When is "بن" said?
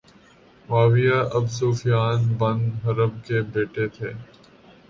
2.39-2.57